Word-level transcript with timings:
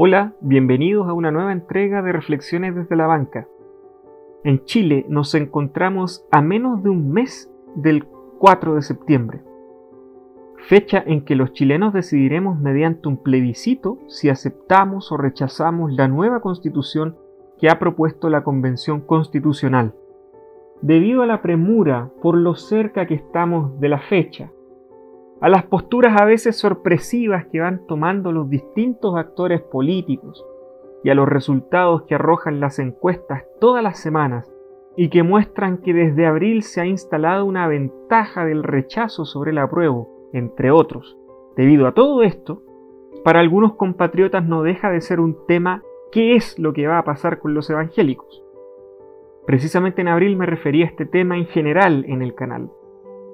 Hola, 0.00 0.32
bienvenidos 0.40 1.08
a 1.08 1.12
una 1.12 1.32
nueva 1.32 1.50
entrega 1.50 2.02
de 2.02 2.12
Reflexiones 2.12 2.72
desde 2.72 2.94
la 2.94 3.08
banca. 3.08 3.48
En 4.44 4.64
Chile 4.64 5.04
nos 5.08 5.34
encontramos 5.34 6.24
a 6.30 6.40
menos 6.40 6.84
de 6.84 6.88
un 6.88 7.10
mes 7.10 7.52
del 7.74 8.04
4 8.38 8.76
de 8.76 8.82
septiembre, 8.82 9.42
fecha 10.68 11.02
en 11.04 11.24
que 11.24 11.34
los 11.34 11.52
chilenos 11.52 11.92
decidiremos 11.92 12.60
mediante 12.60 13.08
un 13.08 13.16
plebiscito 13.16 13.98
si 14.06 14.28
aceptamos 14.28 15.10
o 15.10 15.16
rechazamos 15.16 15.92
la 15.92 16.06
nueva 16.06 16.42
constitución 16.42 17.16
que 17.58 17.68
ha 17.68 17.80
propuesto 17.80 18.30
la 18.30 18.44
Convención 18.44 19.00
Constitucional. 19.00 19.94
Debido 20.80 21.22
a 21.22 21.26
la 21.26 21.42
premura 21.42 22.12
por 22.22 22.36
lo 22.36 22.54
cerca 22.54 23.08
que 23.08 23.14
estamos 23.14 23.80
de 23.80 23.88
la 23.88 23.98
fecha, 23.98 24.52
a 25.40 25.48
las 25.48 25.64
posturas 25.64 26.20
a 26.20 26.24
veces 26.24 26.56
sorpresivas 26.56 27.46
que 27.46 27.60
van 27.60 27.86
tomando 27.86 28.32
los 28.32 28.50
distintos 28.50 29.16
actores 29.16 29.60
políticos 29.60 30.44
y 31.04 31.10
a 31.10 31.14
los 31.14 31.28
resultados 31.28 32.02
que 32.02 32.16
arrojan 32.16 32.60
las 32.60 32.78
encuestas 32.78 33.44
todas 33.60 33.82
las 33.82 34.00
semanas 34.00 34.52
y 34.96 35.10
que 35.10 35.22
muestran 35.22 35.78
que 35.78 35.94
desde 35.94 36.26
abril 36.26 36.62
se 36.62 36.80
ha 36.80 36.86
instalado 36.86 37.44
una 37.44 37.68
ventaja 37.68 38.44
del 38.44 38.64
rechazo 38.64 39.24
sobre 39.24 39.52
el 39.52 39.58
apruebo, 39.58 40.28
entre 40.32 40.72
otros. 40.72 41.16
Debido 41.56 41.86
a 41.86 41.94
todo 41.94 42.22
esto, 42.24 42.62
para 43.22 43.38
algunos 43.38 43.74
compatriotas 43.74 44.44
no 44.44 44.62
deja 44.62 44.90
de 44.90 45.00
ser 45.00 45.20
un 45.20 45.46
tema 45.46 45.82
qué 46.10 46.34
es 46.34 46.58
lo 46.58 46.72
que 46.72 46.88
va 46.88 46.98
a 46.98 47.04
pasar 47.04 47.38
con 47.38 47.54
los 47.54 47.70
evangélicos. 47.70 48.42
Precisamente 49.46 50.00
en 50.00 50.08
abril 50.08 50.36
me 50.36 50.46
referí 50.46 50.82
a 50.82 50.86
este 50.86 51.06
tema 51.06 51.36
en 51.36 51.46
general 51.46 52.04
en 52.08 52.20
el 52.20 52.34
canal, 52.34 52.70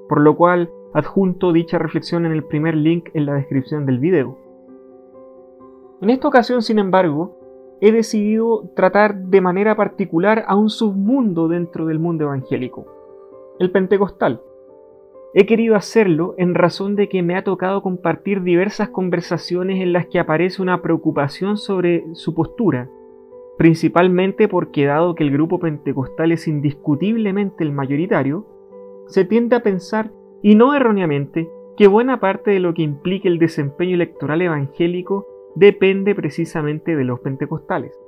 por 0.09 0.21
lo 0.21 0.37
cual 0.37 0.71
Adjunto 0.95 1.53
dicha 1.53 1.77
reflexión 1.77 2.25
en 2.25 2.31
el 2.31 2.45
primer 2.45 2.77
link 2.77 3.09
en 3.15 3.27
la 3.27 3.35
descripción 3.35 3.85
del 3.85 3.99
video. 3.99 4.39
En 6.01 6.09
esta 6.09 6.29
ocasión, 6.29 6.63
sin 6.63 6.79
embargo, 6.79 7.37
he 7.81 7.91
decidido 7.91 8.71
tratar 8.77 9.17
de 9.17 9.41
manera 9.41 9.75
particular 9.75 10.45
a 10.47 10.55
un 10.55 10.71
submundo 10.71 11.49
dentro 11.49 11.87
del 11.87 11.99
mundo 11.99 12.27
evangélico, 12.27 12.87
el 13.59 13.73
pentecostal. 13.73 14.41
He 15.35 15.47
querido 15.47 15.75
hacerlo 15.75 16.37
en 16.39 16.55
razón 16.55 16.95
de 16.95 17.09
que 17.09 17.25
me 17.25 17.37
ha 17.37 17.43
tocado 17.43 17.83
compartir 17.83 18.45
diversas 18.45 18.91
conversaciones 18.91 19.83
en 19.83 19.93
las 19.93 20.07
que 20.07 20.21
aparece 20.21 20.63
una 20.63 20.81
preocupación 20.81 21.57
sobre 21.57 22.05
su 22.13 22.37
postura, 22.37 22.89
principalmente 23.59 24.47
porque 24.47 24.87
dado 24.87 25.17
que 25.17 25.25
el 25.25 25.33
grupo 25.33 25.59
pentecostal 25.59 26.31
es 26.31 26.47
indiscutiblemente 26.47 27.65
el 27.65 27.73
mayoritario, 27.73 28.47
se 29.09 29.25
tiende 29.25 29.57
a 29.57 29.63
pensar 29.65 30.13
y 30.45 30.57
no 30.57 30.75
erróneamente, 30.75 31.51
que 31.75 31.87
buena 31.87 32.21
parte 32.21 32.51
de 32.51 32.61
lo 32.61 32.75
que 32.75 32.83
implica 32.83 33.29
el 33.29 33.39
desempeño 33.39 33.95
electoral 33.95 34.43
evangélico 34.43 35.27
depende 35.55 36.15
precisamente 36.15 36.95
de 36.95 37.05
los 37.05 37.21
pentecostales. 37.21 37.99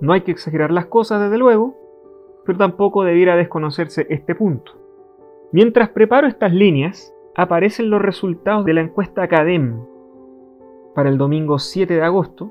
No 0.00 0.12
hay 0.12 0.22
que 0.22 0.32
exagerar 0.32 0.72
las 0.72 0.86
cosas, 0.86 1.22
desde 1.22 1.38
luego, 1.38 1.76
pero 2.44 2.58
tampoco 2.58 3.04
debiera 3.04 3.36
desconocerse 3.36 4.08
este 4.10 4.34
punto. 4.34 4.72
Mientras 5.52 5.90
preparo 5.90 6.26
estas 6.26 6.52
líneas, 6.52 7.14
aparecen 7.36 7.90
los 7.90 8.02
resultados 8.02 8.64
de 8.64 8.74
la 8.74 8.80
encuesta 8.80 9.22
Academ 9.22 9.84
para 10.96 11.10
el 11.10 11.16
domingo 11.16 11.60
7 11.60 11.94
de 11.94 12.02
agosto, 12.02 12.50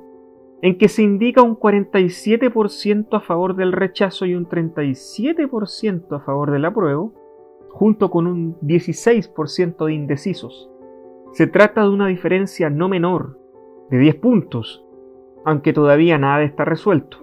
en 0.61 0.77
que 0.77 0.87
se 0.87 1.03
indica 1.03 1.41
un 1.41 1.59
47% 1.59 3.07
a 3.11 3.19
favor 3.19 3.57
del 3.57 3.73
rechazo 3.73 4.25
y 4.25 4.35
un 4.35 4.47
37% 4.47 6.15
a 6.15 6.19
favor 6.21 6.52
del 6.52 6.63
apruebo, 6.63 7.24
junto 7.75 8.09
con 8.09 8.25
un 8.25 8.57
16% 8.61 9.85
de 9.85 9.93
indecisos. 9.93 10.69
Se 11.33 11.45
trata 11.45 11.83
de 11.83 11.89
una 11.89 12.07
diferencia 12.07 12.69
no 12.69 12.87
menor, 12.87 13.37
de 13.89 13.97
10 13.97 14.15
puntos, 14.15 14.85
aunque 15.43 15.73
todavía 15.73 16.17
nada 16.17 16.43
está 16.43 16.63
resuelto. 16.63 17.17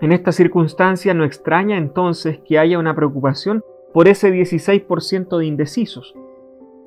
En 0.00 0.12
esta 0.12 0.32
circunstancia 0.32 1.12
no 1.12 1.24
extraña 1.24 1.76
entonces 1.76 2.40
que 2.46 2.58
haya 2.58 2.78
una 2.78 2.96
preocupación 2.96 3.62
por 3.92 4.08
ese 4.08 4.32
16% 4.32 5.36
de 5.36 5.44
indecisos. 5.44 6.14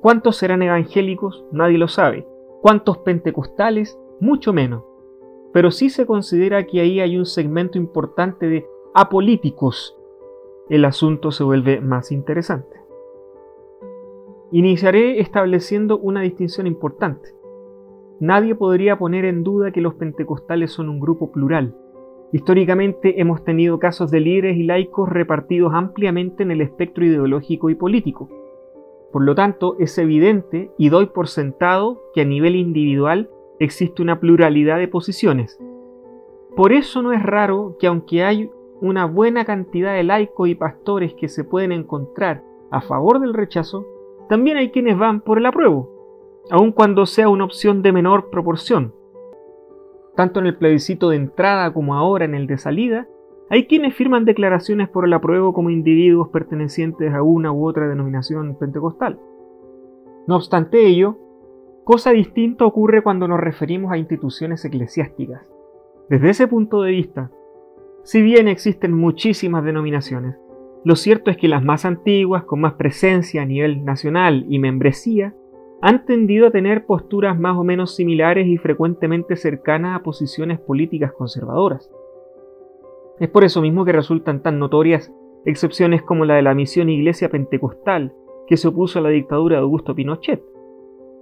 ¿Cuántos 0.00 0.36
serán 0.36 0.62
evangélicos? 0.62 1.44
Nadie 1.52 1.78
lo 1.78 1.86
sabe. 1.86 2.26
¿Cuántos 2.60 2.98
pentecostales? 2.98 3.96
Mucho 4.18 4.52
menos. 4.52 4.82
Pero 5.52 5.70
sí 5.70 5.90
se 5.90 6.06
considera 6.06 6.66
que 6.66 6.80
ahí 6.80 6.98
hay 6.98 7.16
un 7.16 7.24
segmento 7.24 7.78
importante 7.78 8.48
de 8.48 8.66
apolíticos 8.94 9.97
el 10.68 10.84
asunto 10.84 11.30
se 11.30 11.44
vuelve 11.44 11.80
más 11.80 12.12
interesante. 12.12 12.76
Iniciaré 14.50 15.20
estableciendo 15.20 15.98
una 15.98 16.22
distinción 16.22 16.66
importante. 16.66 17.30
Nadie 18.20 18.54
podría 18.54 18.98
poner 18.98 19.24
en 19.24 19.44
duda 19.44 19.70
que 19.70 19.80
los 19.80 19.94
pentecostales 19.94 20.72
son 20.72 20.88
un 20.88 21.00
grupo 21.00 21.30
plural. 21.30 21.74
Históricamente 22.32 23.20
hemos 23.20 23.44
tenido 23.44 23.78
casos 23.78 24.10
de 24.10 24.20
líderes 24.20 24.56
y 24.56 24.64
laicos 24.64 25.08
repartidos 25.08 25.72
ampliamente 25.74 26.42
en 26.42 26.50
el 26.50 26.60
espectro 26.60 27.04
ideológico 27.04 27.70
y 27.70 27.74
político. 27.74 28.28
Por 29.12 29.24
lo 29.24 29.34
tanto, 29.34 29.76
es 29.78 29.96
evidente 29.96 30.70
y 30.76 30.90
doy 30.90 31.06
por 31.06 31.28
sentado 31.28 32.02
que 32.12 32.20
a 32.20 32.26
nivel 32.26 32.56
individual 32.56 33.30
existe 33.58 34.02
una 34.02 34.20
pluralidad 34.20 34.78
de 34.78 34.88
posiciones. 34.88 35.58
Por 36.56 36.72
eso 36.72 37.02
no 37.02 37.12
es 37.12 37.22
raro 37.22 37.76
que 37.78 37.86
aunque 37.86 38.24
hay 38.24 38.50
una 38.80 39.06
buena 39.06 39.44
cantidad 39.44 39.94
de 39.94 40.04
laicos 40.04 40.48
y 40.48 40.54
pastores 40.54 41.14
que 41.14 41.28
se 41.28 41.44
pueden 41.44 41.72
encontrar 41.72 42.42
a 42.70 42.80
favor 42.80 43.20
del 43.20 43.34
rechazo, 43.34 43.86
también 44.28 44.56
hay 44.56 44.70
quienes 44.70 44.98
van 44.98 45.20
por 45.20 45.38
el 45.38 45.46
apruebo, 45.46 45.90
aun 46.50 46.72
cuando 46.72 47.06
sea 47.06 47.28
una 47.28 47.44
opción 47.44 47.82
de 47.82 47.92
menor 47.92 48.30
proporción. 48.30 48.94
Tanto 50.14 50.40
en 50.40 50.46
el 50.46 50.56
plebiscito 50.56 51.10
de 51.10 51.16
entrada 51.16 51.72
como 51.72 51.94
ahora 51.94 52.24
en 52.24 52.34
el 52.34 52.46
de 52.46 52.58
salida, 52.58 53.08
hay 53.50 53.66
quienes 53.66 53.94
firman 53.94 54.24
declaraciones 54.24 54.88
por 54.88 55.06
el 55.06 55.12
apruebo 55.12 55.54
como 55.54 55.70
individuos 55.70 56.28
pertenecientes 56.28 57.14
a 57.14 57.22
una 57.22 57.52
u 57.52 57.66
otra 57.66 57.88
denominación 57.88 58.56
pentecostal. 58.58 59.18
No 60.26 60.36
obstante 60.36 60.86
ello, 60.86 61.16
cosa 61.84 62.10
distinta 62.10 62.66
ocurre 62.66 63.02
cuando 63.02 63.26
nos 63.26 63.40
referimos 63.40 63.90
a 63.90 63.96
instituciones 63.96 64.62
eclesiásticas. 64.64 65.48
Desde 66.10 66.30
ese 66.30 66.46
punto 66.46 66.82
de 66.82 66.90
vista, 66.90 67.30
si 68.08 68.22
bien 68.22 68.48
existen 68.48 68.94
muchísimas 68.94 69.62
denominaciones, 69.62 70.34
lo 70.82 70.96
cierto 70.96 71.30
es 71.30 71.36
que 71.36 71.46
las 71.46 71.62
más 71.62 71.84
antiguas, 71.84 72.44
con 72.44 72.58
más 72.58 72.72
presencia 72.72 73.42
a 73.42 73.44
nivel 73.44 73.84
nacional 73.84 74.46
y 74.48 74.58
membresía, 74.58 75.34
han 75.82 76.06
tendido 76.06 76.46
a 76.46 76.50
tener 76.50 76.86
posturas 76.86 77.38
más 77.38 77.58
o 77.58 77.64
menos 77.64 77.96
similares 77.96 78.46
y 78.46 78.56
frecuentemente 78.56 79.36
cercanas 79.36 79.94
a 79.94 80.02
posiciones 80.02 80.58
políticas 80.58 81.12
conservadoras. 81.12 81.90
Es 83.20 83.28
por 83.28 83.44
eso 83.44 83.60
mismo 83.60 83.84
que 83.84 83.92
resultan 83.92 84.42
tan 84.42 84.58
notorias 84.58 85.12
excepciones 85.44 86.00
como 86.00 86.24
la 86.24 86.36
de 86.36 86.42
la 86.42 86.54
misión 86.54 86.88
Iglesia 86.88 87.28
Pentecostal, 87.28 88.14
que 88.46 88.56
se 88.56 88.68
opuso 88.68 89.00
a 89.00 89.02
la 89.02 89.10
dictadura 89.10 89.56
de 89.56 89.62
Augusto 89.64 89.94
Pinochet, 89.94 90.42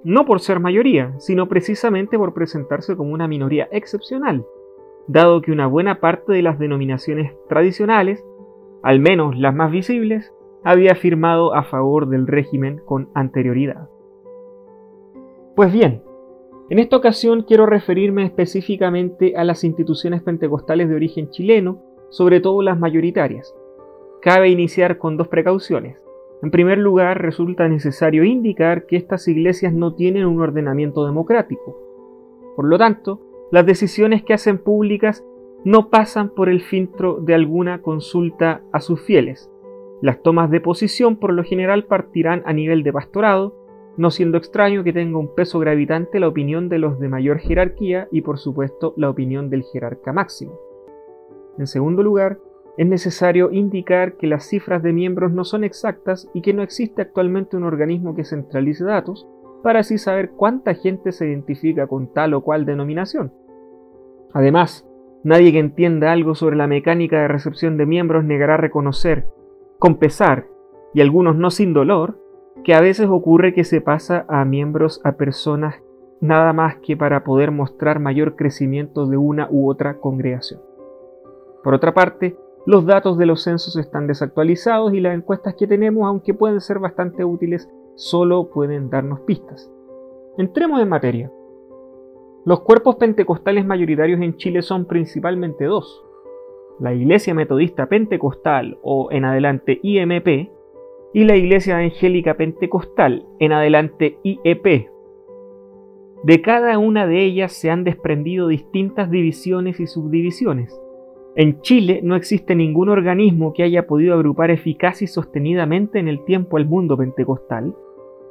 no 0.05 0.25
por 0.25 0.39
ser 0.39 0.61
mayoría, 0.61 1.17
sino 1.19 1.49
precisamente 1.49 2.17
por 2.17 2.33
presentarse 2.33 2.95
como 2.95 3.13
una 3.13 3.27
minoría 3.27 3.69
excepcional, 3.73 4.47
dado 5.09 5.41
que 5.43 5.53
una 5.53 5.67
buena 5.67 6.01
parte 6.01 6.33
de 6.33 6.43
las 6.43 6.59
denominaciones 6.59 7.33
tradicionales, 7.49 8.25
al 8.83 9.01
menos 9.01 9.37
las 9.39 9.55
más 9.55 9.71
visibles, 9.71 10.33
había 10.65 10.95
firmado 10.95 11.55
a 11.55 11.63
favor 11.63 12.09
del 12.09 12.27
régimen 12.27 12.81
con 12.85 13.09
anterioridad. 13.15 13.89
Pues 15.55 15.73
bien, 15.73 16.03
en 16.69 16.81
esta 16.81 16.97
ocasión 16.97 17.43
quiero 17.43 17.67
referirme 17.67 18.25
específicamente 18.25 19.37
a 19.37 19.45
las 19.45 19.63
instituciones 19.63 20.23
pentecostales 20.23 20.89
de 20.89 20.97
origen 20.97 21.31
chileno, 21.31 21.81
sobre 22.11 22.41
todo 22.41 22.63
las 22.63 22.79
mayoritarias. 22.79 23.55
Cabe 24.21 24.49
iniciar 24.49 24.99
con 24.99 25.17
dos 25.17 25.29
precauciones. 25.29 26.05
En 26.43 26.51
primer 26.51 26.79
lugar, 26.79 27.23
resulta 27.23 27.69
necesario 27.69 28.25
indicar 28.25 28.87
que 28.87 28.97
estas 28.97 29.29
iglesias 29.29 29.73
no 29.73 29.95
tienen 29.95 30.27
un 30.27 30.41
ordenamiento 30.41 31.07
democrático. 31.07 31.79
Por 32.57 32.67
lo 32.67 32.77
tanto, 32.77 33.21
las 33.51 33.65
decisiones 33.65 34.25
que 34.25 34.35
hacen 34.35 34.59
públicas 34.59 35.25
no 35.65 35.89
pasan 35.89 36.31
por 36.31 36.49
el 36.49 36.61
filtro 36.61 37.19
de 37.21 37.35
alguna 37.35 37.81
consulta 37.83 38.63
a 38.73 38.81
sus 38.81 39.01
fieles. 39.01 39.51
Las 40.03 40.23
tomas 40.23 40.51
de 40.51 40.61
posición 40.61 41.17
por 41.17 41.33
lo 41.33 41.43
general 41.43 41.85
partirán 41.85 42.43
a 42.45 42.53
nivel 42.53 42.83
de 42.83 42.93
pastorado, 42.93 43.55
no 43.97 44.11
siendo 44.11 44.37
extraño 44.37 44.85
que 44.85 44.93
tenga 44.93 45.19
un 45.19 45.35
peso 45.35 45.59
gravitante 45.59 46.21
la 46.21 46.29
opinión 46.29 46.69
de 46.69 46.79
los 46.79 47.01
de 47.01 47.09
mayor 47.09 47.39
jerarquía 47.39 48.09
y 48.13 48.21
por 48.21 48.39
supuesto 48.39 48.95
la 48.97 49.09
opinión 49.09 49.49
del 49.49 49.63
jerarca 49.63 50.13
máximo. 50.13 50.59
En 51.59 51.67
segundo 51.67 52.03
lugar, 52.03 52.39
es 52.77 52.87
necesario 52.87 53.51
indicar 53.53 54.19
que 54.19 54.27
las 54.27 54.45
cifras 54.45 54.83
de 54.83 54.93
miembros 54.93 55.33
no 55.33 55.45
son 55.45 55.65
exactas 55.65 56.29
y 56.35 56.43
que 56.43 56.53
no 56.53 56.63
existe 56.63 57.01
actualmente 57.01 57.57
un 57.57 57.63
organismo 57.63 58.15
que 58.15 58.25
centralice 58.25 58.85
datos, 58.85 59.27
para 59.63 59.81
así 59.81 59.99
saber 59.99 60.31
cuánta 60.31 60.75
gente 60.75 61.13
se 61.13 61.27
identifica 61.27 61.87
con 61.87 62.13
tal 62.13 62.35
o 62.35 62.43
cual 62.43 62.65
denominación. 62.65 63.33
Además, 64.33 64.87
nadie 65.25 65.53
que 65.53 65.59
entienda 65.59 66.13
algo 66.13 66.35
sobre 66.35 66.57
la 66.57 66.67
mecánica 66.67 67.21
de 67.21 67.29
recepción 67.29 67.77
de 67.77 67.87
miembros 67.87 68.25
negará 68.25 68.57
reconocer, 68.57 69.27
con 69.79 69.97
pesar, 69.97 70.47
y 70.95 71.01
algunos 71.01 71.37
no 71.37 71.51
sin 71.51 71.73
dolor, 71.73 72.19
que 72.65 72.75
a 72.75 72.81
veces 72.81 73.07
ocurre 73.09 73.55
que 73.55 73.65
se 73.65 73.81
pasa 73.81 74.25
a 74.29 74.45
miembros 74.45 75.01
a 75.05 75.13
personas 75.13 75.77
nada 76.21 76.53
más 76.53 76.77
que 76.77 76.97
para 76.97 77.25
poder 77.25 77.51
mostrar 77.51 78.01
mayor 78.01 78.37
crecimiento 78.37 79.07
de 79.07 79.17
una 79.17 79.49
u 79.51 79.71
otra 79.71 79.99
congregación. 79.99 80.61
Por 81.63 81.75
otra 81.75 81.93
parte, 81.95 82.37
los 82.65 82.87
datos 82.87 83.19
de 83.19 83.27
los 83.27 83.43
censos 83.43 83.77
están 83.77 84.07
desactualizados 84.07 84.93
y 84.95 85.01
las 85.01 85.15
encuestas 85.15 85.55
que 85.55 85.67
tenemos, 85.67 86.07
aunque 86.07 86.35
pueden 86.35 86.61
ser 86.61 86.79
bastante 86.79 87.25
útiles, 87.25 87.69
solo 87.97 88.51
pueden 88.51 88.89
darnos 88.89 89.21
pistas. 89.21 89.71
Entremos 90.39 90.81
en 90.81 90.89
materia. 90.89 91.33
Los 92.45 92.61
cuerpos 92.61 92.97
pentecostales 92.97 93.67
mayoritarios 93.67 94.21
en 94.21 94.37
Chile 94.37 94.63
son 94.63 94.87
principalmente 94.87 95.65
dos. 95.65 96.05
La 96.79 96.95
Iglesia 96.95 97.35
Metodista 97.35 97.89
Pentecostal 97.89 98.79
o 98.83 99.09
en 99.11 99.25
adelante 99.25 99.81
IMP 99.83 100.51
y 101.13 101.25
la 101.25 101.37
Iglesia 101.37 101.81
Evangélica 101.81 102.35
Pentecostal 102.35 103.27
en 103.41 103.53
adelante 103.53 104.19
IEP 104.23 104.97
de 106.27 106.43
cada 106.43 106.79
una 106.79 107.07
de 107.07 107.23
ellas 107.23 107.53
se 107.53 107.71
han 107.71 107.85
desprendido 107.85 108.49
distintas 108.49 109.11
divisiones 109.11 109.79
y 109.79 109.87
subdivisiones. 109.87 110.77
En 111.37 111.61
Chile 111.61 112.01
no 112.03 112.17
existe 112.17 112.57
ningún 112.57 112.89
organismo 112.89 113.53
que 113.53 113.63
haya 113.63 113.87
podido 113.87 114.15
agrupar 114.15 114.51
eficaz 114.51 115.03
y 115.03 115.07
sostenidamente 115.07 116.01
en 116.01 116.09
el 116.09 116.25
tiempo 116.25 116.57
al 116.57 116.67
mundo 116.67 116.97
pentecostal, 116.97 117.77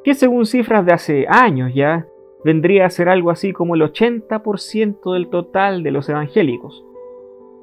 que 0.05 0.13
según 0.13 0.45
cifras 0.45 0.85
de 0.85 0.93
hace 0.93 1.25
años 1.27 1.73
ya 1.73 2.05
vendría 2.43 2.85
a 2.85 2.91
ser 2.91 3.09
algo 3.09 3.31
así 3.31 3.53
como 3.53 3.73
el 3.73 3.81
80% 3.81 5.13
del 5.13 5.29
total 5.29 5.81
de 5.81 5.89
los 5.89 6.07
evangélicos. 6.07 6.85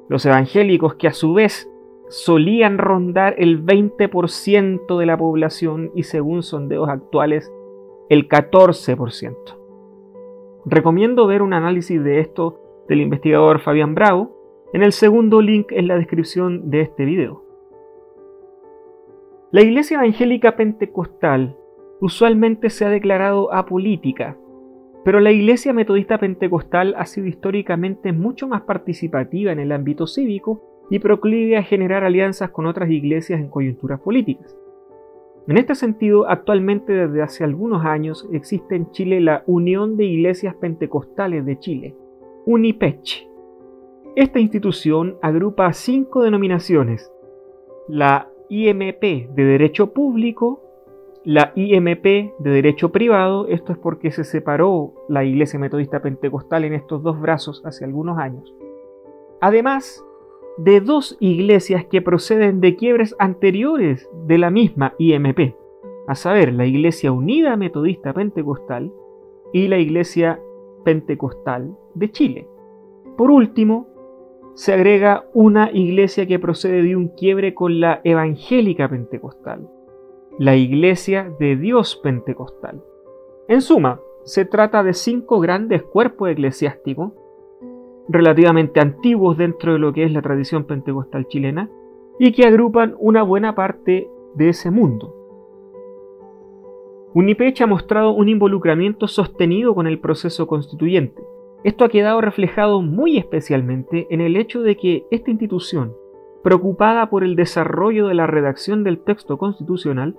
Los 0.09 0.25
evangélicos 0.25 0.95
que 0.95 1.07
a 1.07 1.13
su 1.13 1.33
vez 1.33 1.71
solían 2.09 2.79
rondar 2.79 3.33
el 3.37 3.65
20% 3.65 4.99
de 4.99 5.05
la 5.05 5.17
población 5.17 5.91
y 5.95 6.03
según 6.03 6.43
sondeos 6.43 6.89
actuales 6.89 7.49
el 8.09 8.27
14%. 8.27 9.35
Recomiendo 10.65 11.25
ver 11.27 11.43
un 11.43 11.53
análisis 11.53 12.03
de 12.03 12.19
esto 12.19 12.59
del 12.89 12.99
investigador 12.99 13.61
Fabián 13.61 13.95
Bravo 13.95 14.67
en 14.73 14.83
el 14.83 14.91
segundo 14.91 15.41
link 15.41 15.71
en 15.71 15.87
la 15.87 15.95
descripción 15.95 16.69
de 16.69 16.81
este 16.81 17.05
video. 17.05 17.41
La 19.51 19.61
Iglesia 19.61 19.95
Evangélica 19.95 20.57
Pentecostal 20.57 21.55
usualmente 22.03 22.69
se 22.69 22.83
ha 22.83 22.89
declarado 22.89 23.53
apolítica, 23.53 24.35
pero 25.05 25.21
la 25.21 25.31
Iglesia 25.31 25.71
Metodista 25.71 26.17
Pentecostal 26.17 26.95
ha 26.97 27.05
sido 27.05 27.27
históricamente 27.27 28.11
mucho 28.11 28.45
más 28.45 28.63
participativa 28.63 29.53
en 29.53 29.59
el 29.59 29.71
ámbito 29.71 30.05
cívico 30.05 30.61
y 30.89 30.99
proclive 30.99 31.55
a 31.55 31.63
generar 31.63 32.03
alianzas 32.03 32.49
con 32.49 32.65
otras 32.65 32.89
iglesias 32.89 33.39
en 33.39 33.47
coyunturas 33.47 34.01
políticas. 34.01 34.53
En 35.47 35.57
este 35.57 35.75
sentido, 35.75 36.27
actualmente 36.27 36.91
desde 36.91 37.21
hace 37.21 37.45
algunos 37.45 37.85
años 37.85 38.27
existe 38.33 38.75
en 38.75 38.91
Chile 38.91 39.21
la 39.21 39.43
Unión 39.47 39.95
de 39.95 40.03
Iglesias 40.03 40.55
Pentecostales 40.55 41.45
de 41.45 41.57
Chile, 41.57 41.95
UNIPECH. 42.45 43.29
Esta 44.17 44.41
institución 44.41 45.15
agrupa 45.21 45.71
cinco 45.71 46.21
denominaciones, 46.21 47.09
la 47.87 48.27
IMP 48.49 49.01
de 49.01 49.43
Derecho 49.45 49.93
Público, 49.93 50.72
la 51.25 51.53
IMP 51.55 52.03
de 52.03 52.49
Derecho 52.49 52.91
Privado, 52.91 53.47
esto 53.47 53.71
es 53.71 53.77
porque 53.77 54.11
se 54.11 54.23
separó 54.23 54.93
la 55.07 55.23
Iglesia 55.23 55.59
Metodista 55.59 56.01
Pentecostal 56.01 56.65
en 56.65 56.73
estos 56.73 57.01
dos 57.01 57.19
brazos 57.19 57.61
hace 57.65 57.85
algunos 57.85 58.17
años. 58.17 58.53
Además, 59.39 60.03
de 60.57 60.81
dos 60.81 61.17
iglesias 61.19 61.85
que 61.85 62.01
proceden 62.01 62.61
de 62.61 62.75
quiebres 62.75 63.15
anteriores 63.19 64.09
de 64.25 64.37
la 64.37 64.51
misma 64.51 64.93
IMP, 64.97 65.55
a 66.07 66.15
saber, 66.15 66.53
la 66.53 66.65
Iglesia 66.65 67.11
Unida 67.11 67.55
Metodista 67.55 68.13
Pentecostal 68.13 68.91
y 69.53 69.67
la 69.69 69.77
Iglesia 69.77 70.39
Pentecostal 70.83 71.77
de 71.93 72.11
Chile. 72.11 72.47
Por 73.17 73.31
último, 73.31 73.87
se 74.55 74.73
agrega 74.73 75.25
una 75.33 75.71
iglesia 75.71 76.27
que 76.27 76.37
procede 76.37 76.83
de 76.83 76.95
un 76.95 77.07
quiebre 77.07 77.55
con 77.55 77.79
la 77.79 78.01
Evangélica 78.03 78.87
Pentecostal, 78.87 79.67
la 80.39 80.55
Iglesia 80.55 81.31
de 81.39 81.55
Dios 81.55 81.99
Pentecostal. 82.01 82.81
En 83.47 83.61
suma, 83.61 83.99
se 84.23 84.45
trata 84.45 84.83
de 84.83 84.93
cinco 84.93 85.39
grandes 85.39 85.83
cuerpos 85.83 86.29
eclesiásticos 86.29 87.11
relativamente 88.09 88.79
antiguos 88.79 89.37
dentro 89.37 89.73
de 89.73 89.79
lo 89.79 89.93
que 89.93 90.03
es 90.03 90.11
la 90.11 90.21
tradición 90.21 90.65
pentecostal 90.65 91.27
chilena 91.27 91.69
y 92.19 92.31
que 92.31 92.45
agrupan 92.45 92.95
una 92.99 93.23
buena 93.23 93.55
parte 93.55 94.09
de 94.35 94.49
ese 94.49 94.71
mundo. 94.71 95.15
Unipech 97.13 97.61
ha 97.61 97.67
mostrado 97.67 98.11
un 98.11 98.27
involucramiento 98.27 99.07
sostenido 99.07 99.75
con 99.75 99.85
el 99.85 99.99
proceso 99.99 100.47
constituyente. 100.47 101.21
Esto 101.63 101.85
ha 101.85 101.89
quedado 101.89 102.21
reflejado 102.21 102.81
muy 102.81 103.17
especialmente 103.17 104.07
en 104.09 104.19
el 104.19 104.35
hecho 104.35 104.63
de 104.63 104.77
que 104.77 105.05
esta 105.11 105.29
institución, 105.29 105.93
preocupada 106.43 107.09
por 107.09 107.23
el 107.23 107.35
desarrollo 107.35 108.07
de 108.07 108.15
la 108.15 108.25
redacción 108.25 108.83
del 108.83 108.99
texto 108.99 109.37
constitucional, 109.37 110.17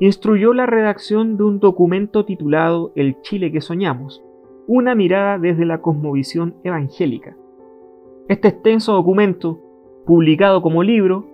instruyó 0.00 0.52
la 0.54 0.66
redacción 0.66 1.36
de 1.36 1.44
un 1.44 1.60
documento 1.60 2.24
titulado 2.24 2.92
El 2.96 3.20
Chile 3.22 3.52
que 3.52 3.60
soñamos, 3.60 4.22
una 4.66 4.94
mirada 4.94 5.38
desde 5.38 5.64
la 5.64 5.80
cosmovisión 5.80 6.56
evangélica. 6.64 7.36
Este 8.28 8.48
extenso 8.48 8.94
documento, 8.94 9.60
publicado 10.06 10.62
como 10.62 10.82
libro, 10.82 11.26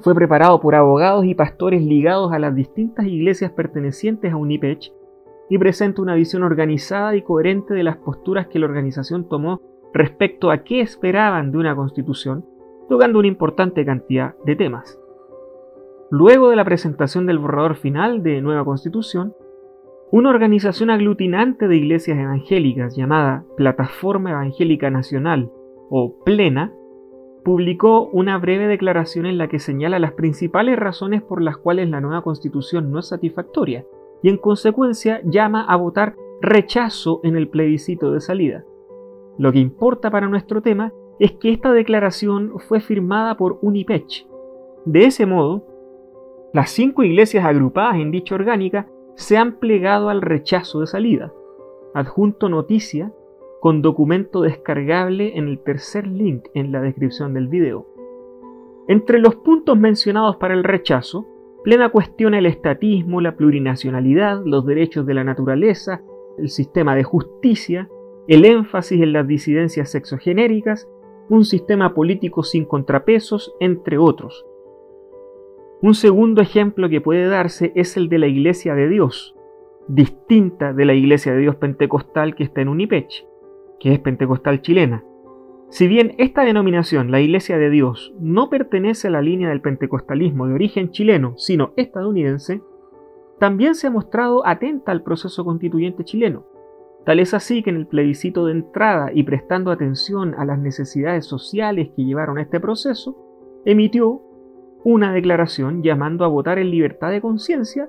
fue 0.00 0.14
preparado 0.14 0.60
por 0.60 0.74
abogados 0.74 1.24
y 1.24 1.34
pastores 1.34 1.82
ligados 1.82 2.32
a 2.32 2.38
las 2.38 2.54
distintas 2.54 3.06
iglesias 3.06 3.52
pertenecientes 3.52 4.32
a 4.32 4.36
Unipech 4.36 4.92
y 5.48 5.58
presenta 5.58 6.02
una 6.02 6.14
visión 6.14 6.42
organizada 6.42 7.16
y 7.16 7.22
coherente 7.22 7.74
de 7.74 7.84
las 7.84 7.96
posturas 7.96 8.48
que 8.48 8.58
la 8.58 8.66
organización 8.66 9.28
tomó 9.28 9.60
respecto 9.92 10.50
a 10.50 10.64
qué 10.64 10.80
esperaban 10.80 11.52
de 11.52 11.58
una 11.58 11.76
constitución, 11.76 12.44
tocando 12.88 13.20
una 13.20 13.28
importante 13.28 13.84
cantidad 13.84 14.34
de 14.44 14.56
temas. 14.56 14.98
Luego 16.16 16.48
de 16.48 16.54
la 16.54 16.64
presentación 16.64 17.26
del 17.26 17.40
borrador 17.40 17.74
final 17.74 18.22
de 18.22 18.40
nueva 18.40 18.64
constitución, 18.64 19.34
una 20.12 20.30
organización 20.30 20.90
aglutinante 20.90 21.66
de 21.66 21.76
iglesias 21.76 22.16
evangélicas 22.16 22.94
llamada 22.94 23.44
Plataforma 23.56 24.30
Evangélica 24.30 24.90
Nacional 24.90 25.50
o 25.90 26.14
Plena 26.24 26.72
publicó 27.44 28.10
una 28.12 28.38
breve 28.38 28.68
declaración 28.68 29.26
en 29.26 29.38
la 29.38 29.48
que 29.48 29.58
señala 29.58 29.98
las 29.98 30.12
principales 30.12 30.78
razones 30.78 31.20
por 31.20 31.42
las 31.42 31.56
cuales 31.56 31.90
la 31.90 32.00
nueva 32.00 32.22
constitución 32.22 32.92
no 32.92 33.00
es 33.00 33.08
satisfactoria 33.08 33.84
y 34.22 34.28
en 34.28 34.36
consecuencia 34.36 35.20
llama 35.24 35.64
a 35.64 35.74
votar 35.74 36.14
rechazo 36.40 37.22
en 37.24 37.34
el 37.34 37.48
plebiscito 37.48 38.12
de 38.12 38.20
salida. 38.20 38.64
Lo 39.36 39.50
que 39.50 39.58
importa 39.58 40.12
para 40.12 40.28
nuestro 40.28 40.62
tema 40.62 40.92
es 41.18 41.32
que 41.32 41.50
esta 41.50 41.72
declaración 41.72 42.52
fue 42.68 42.78
firmada 42.78 43.36
por 43.36 43.58
Unipech. 43.62 44.28
De 44.84 45.06
ese 45.06 45.26
modo, 45.26 45.73
las 46.54 46.70
cinco 46.70 47.02
iglesias 47.02 47.44
agrupadas 47.44 47.96
en 47.96 48.12
dicha 48.12 48.36
orgánica 48.36 48.86
se 49.16 49.36
han 49.36 49.58
plegado 49.58 50.08
al 50.08 50.22
rechazo 50.22 50.80
de 50.80 50.86
salida. 50.86 51.32
Adjunto 51.94 52.48
noticia 52.48 53.12
con 53.60 53.82
documento 53.82 54.40
descargable 54.40 55.36
en 55.36 55.48
el 55.48 55.58
tercer 55.58 56.06
link 56.06 56.44
en 56.54 56.70
la 56.70 56.80
descripción 56.80 57.34
del 57.34 57.48
video. 57.48 57.88
Entre 58.86 59.18
los 59.18 59.34
puntos 59.34 59.76
mencionados 59.76 60.36
para 60.36 60.54
el 60.54 60.62
rechazo, 60.62 61.26
Plena 61.64 61.88
cuestiona 61.88 62.38
el 62.38 62.46
estatismo, 62.46 63.20
la 63.20 63.34
plurinacionalidad, 63.34 64.42
los 64.44 64.64
derechos 64.64 65.06
de 65.06 65.14
la 65.14 65.24
naturaleza, 65.24 66.02
el 66.38 66.50
sistema 66.50 66.94
de 66.94 67.02
justicia, 67.02 67.88
el 68.28 68.44
énfasis 68.44 69.00
en 69.00 69.12
las 69.12 69.26
disidencias 69.26 69.90
sexogenéricas, 69.90 70.88
un 71.28 71.44
sistema 71.44 71.94
político 71.94 72.44
sin 72.44 72.64
contrapesos, 72.64 73.56
entre 73.58 73.98
otros, 73.98 74.46
un 75.84 75.94
segundo 75.94 76.40
ejemplo 76.40 76.88
que 76.88 77.02
puede 77.02 77.28
darse 77.28 77.70
es 77.74 77.98
el 77.98 78.08
de 78.08 78.16
la 78.16 78.26
Iglesia 78.26 78.74
de 78.74 78.88
Dios, 78.88 79.36
distinta 79.86 80.72
de 80.72 80.86
la 80.86 80.94
Iglesia 80.94 81.34
de 81.34 81.40
Dios 81.40 81.56
pentecostal 81.56 82.34
que 82.34 82.42
está 82.42 82.62
en 82.62 82.68
Unipech, 82.68 83.26
que 83.78 83.92
es 83.92 83.98
pentecostal 83.98 84.62
chilena. 84.62 85.04
Si 85.68 85.86
bien 85.86 86.14
esta 86.16 86.42
denominación, 86.42 87.10
la 87.10 87.20
Iglesia 87.20 87.58
de 87.58 87.68
Dios, 87.68 88.14
no 88.18 88.48
pertenece 88.48 89.08
a 89.08 89.10
la 89.10 89.20
línea 89.20 89.50
del 89.50 89.60
pentecostalismo 89.60 90.46
de 90.46 90.54
origen 90.54 90.90
chileno, 90.90 91.34
sino 91.36 91.74
estadounidense, 91.76 92.62
también 93.38 93.74
se 93.74 93.88
ha 93.88 93.90
mostrado 93.90 94.46
atenta 94.46 94.90
al 94.90 95.02
proceso 95.02 95.44
constituyente 95.44 96.02
chileno. 96.02 96.46
Tal 97.04 97.20
es 97.20 97.34
así 97.34 97.62
que 97.62 97.68
en 97.68 97.76
el 97.76 97.86
plebiscito 97.86 98.46
de 98.46 98.52
entrada 98.52 99.10
y 99.12 99.24
prestando 99.24 99.70
atención 99.70 100.34
a 100.38 100.46
las 100.46 100.58
necesidades 100.58 101.26
sociales 101.26 101.90
que 101.94 102.06
llevaron 102.06 102.38
a 102.38 102.42
este 102.42 102.58
proceso, 102.58 103.18
emitió 103.66 104.22
una 104.84 105.12
declaración 105.12 105.82
llamando 105.82 106.24
a 106.24 106.28
votar 106.28 106.58
en 106.58 106.70
libertad 106.70 107.10
de 107.10 107.20
conciencia 107.20 107.88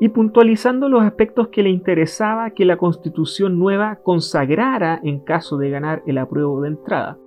y 0.00 0.08
puntualizando 0.08 0.88
los 0.88 1.02
aspectos 1.02 1.48
que 1.48 1.62
le 1.62 1.70
interesaba 1.70 2.50
que 2.50 2.64
la 2.64 2.76
constitución 2.76 3.58
nueva 3.58 4.00
consagrara 4.02 5.00
en 5.04 5.20
caso 5.20 5.56
de 5.56 5.70
ganar 5.70 6.02
el 6.06 6.18
apruebo 6.18 6.60
de 6.60 6.68
entrada. 6.68 7.18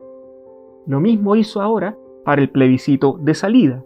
Lo 0.85 0.99
mismo 0.99 1.37
hizo 1.37 1.61
ahora 1.61 1.97
para 2.25 2.41
el 2.41 2.49
plebiscito 2.49 3.17
de 3.21 3.33
salida. 3.33 3.83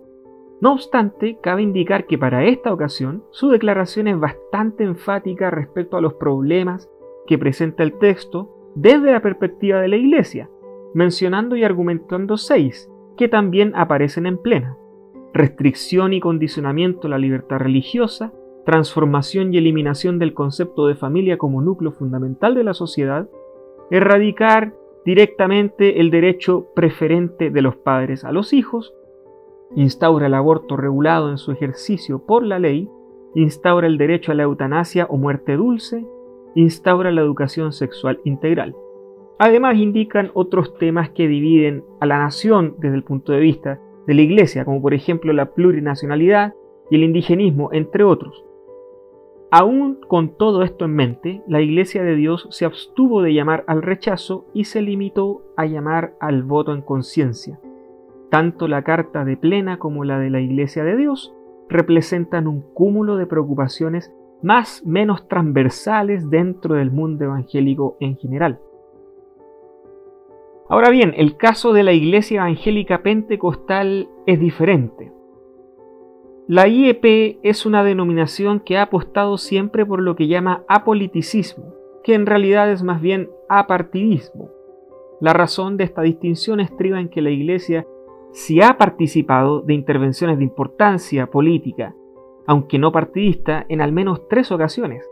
No 0.61 0.73
obstante, 0.73 1.37
cabe 1.41 1.61
indicar 1.61 2.07
que 2.07 2.17
para 2.17 2.43
esta 2.45 2.73
ocasión 2.73 3.23
su 3.29 3.49
declaración 3.49 4.07
es 4.07 4.19
bastante 4.19 4.83
enfática 4.83 5.51
respecto 5.51 5.95
a 5.95 6.01
los 6.01 6.15
problemas 6.15 6.89
que 7.27 7.37
presenta 7.37 7.83
el 7.83 7.93
texto 7.99 8.71
desde 8.75 9.11
la 9.11 9.21
perspectiva 9.21 9.79
de 9.79 9.87
la 9.87 9.97
Iglesia, 9.97 10.49
mencionando 10.93 11.55
y 11.55 11.63
argumentando 11.63 12.37
seis, 12.37 12.91
que 13.15 13.27
también 13.27 13.71
aparecen 13.75 14.25
en 14.25 14.37
plena. 14.37 14.75
Restricción 15.33 16.13
y 16.13 16.19
condicionamiento 16.19 17.07
a 17.07 17.11
la 17.11 17.17
libertad 17.17 17.57
religiosa, 17.57 18.33
transformación 18.65 19.53
y 19.53 19.57
eliminación 19.57 20.19
del 20.19 20.33
concepto 20.33 20.87
de 20.87 20.95
familia 20.95 21.37
como 21.37 21.61
núcleo 21.61 21.91
fundamental 21.91 22.55
de 22.55 22.63
la 22.63 22.73
sociedad, 22.73 23.29
erradicar 23.91 24.73
directamente 25.05 25.99
el 26.01 26.11
derecho 26.11 26.67
preferente 26.75 27.49
de 27.49 27.61
los 27.61 27.75
padres 27.75 28.23
a 28.23 28.31
los 28.31 28.53
hijos, 28.53 28.93
instaura 29.75 30.27
el 30.27 30.33
aborto 30.33 30.77
regulado 30.77 31.29
en 31.29 31.37
su 31.37 31.51
ejercicio 31.51 32.25
por 32.25 32.43
la 32.43 32.59
ley, 32.59 32.89
instaura 33.35 33.87
el 33.87 33.97
derecho 33.97 34.31
a 34.31 34.35
la 34.35 34.43
eutanasia 34.43 35.05
o 35.09 35.17
muerte 35.17 35.55
dulce, 35.55 36.05
instaura 36.55 37.11
la 37.11 37.21
educación 37.21 37.71
sexual 37.71 38.19
integral. 38.23 38.75
Además 39.37 39.77
indican 39.77 40.31
otros 40.33 40.75
temas 40.77 41.11
que 41.11 41.27
dividen 41.27 41.83
a 41.99 42.05
la 42.05 42.17
nación 42.17 42.75
desde 42.79 42.95
el 42.95 43.03
punto 43.03 43.31
de 43.31 43.39
vista 43.39 43.79
de 44.09 44.15
la 44.15 44.23
Iglesia, 44.23 44.65
como 44.65 44.81
por 44.81 44.95
ejemplo 44.95 45.33
la 45.33 45.51
plurinacionalidad 45.53 46.55
y 46.89 46.95
el 46.95 47.03
indigenismo, 47.03 47.69
entre 47.71 48.03
otros. 48.03 48.43
Aún 49.51 49.99
con 50.07 50.35
todo 50.35 50.63
esto 50.63 50.85
en 50.85 50.95
mente, 50.95 51.43
la 51.47 51.61
Iglesia 51.61 52.01
de 52.01 52.15
Dios 52.15 52.47
se 52.49 52.65
abstuvo 52.65 53.21
de 53.21 53.35
llamar 53.35 53.63
al 53.67 53.83
rechazo 53.83 54.47
y 54.51 54.63
se 54.63 54.81
limitó 54.81 55.43
a 55.55 55.67
llamar 55.67 56.15
al 56.19 56.41
voto 56.41 56.73
en 56.73 56.81
conciencia. 56.81 57.59
Tanto 58.31 58.67
la 58.67 58.81
carta 58.81 59.25
de 59.25 59.37
plena 59.37 59.77
como 59.77 60.03
la 60.03 60.17
de 60.17 60.31
la 60.31 60.41
Iglesia 60.41 60.83
de 60.83 60.97
Dios 60.97 61.35
representan 61.69 62.47
un 62.47 62.61
cúmulo 62.61 63.15
de 63.15 63.27
preocupaciones 63.27 64.11
más 64.41 64.83
menos 64.87 65.27
transversales 65.27 66.31
dentro 66.31 66.73
del 66.73 66.89
mundo 66.89 67.25
evangélico 67.25 67.95
en 67.99 68.17
general. 68.17 68.59
Ahora 70.69 70.91
bien, 70.91 71.15
el 71.17 71.35
caso 71.35 71.73
de 71.73 71.81
la 71.81 71.93
Iglesia 71.93 72.41
Evangélica 72.41 73.01
Pentecostal 73.01 74.07
es 74.27 74.39
diferente. 74.39 75.11
La 76.47 76.67
IEP 76.67 77.39
es 77.41 77.65
una 77.65 77.83
denominación 77.83 78.59
que 78.59 78.77
ha 78.77 78.83
apostado 78.83 79.39
siempre 79.39 79.83
por 79.83 79.99
lo 79.99 80.15
que 80.15 80.27
llama 80.27 80.63
apoliticismo, 80.67 81.73
que 82.03 82.13
en 82.13 82.27
realidad 82.27 82.71
es 82.71 82.83
más 82.83 83.01
bien 83.01 83.29
apartidismo. 83.49 84.51
La 85.19 85.33
razón 85.33 85.75
de 85.75 85.85
esta 85.85 86.03
distinción 86.03 86.59
estriba 86.59 86.99
en 86.99 87.09
que 87.09 87.23
la 87.23 87.31
Iglesia 87.31 87.87
si 88.31 88.61
ha 88.61 88.77
participado 88.77 89.61
de 89.61 89.73
intervenciones 89.73 90.37
de 90.37 90.43
importancia 90.43 91.27
política, 91.27 91.95
aunque 92.45 92.77
no 92.77 92.91
partidista, 92.91 93.65
en 93.69 93.81
al 93.81 93.91
menos 93.91 94.27
tres 94.27 94.51
ocasiones. 94.51 95.03